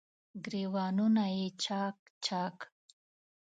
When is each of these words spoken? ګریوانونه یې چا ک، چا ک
ګریوانونه 0.45 1.23
یې 1.35 1.47
چا 1.63 1.81
ک، 1.95 1.99
چا 2.25 2.43
ک 2.57 2.59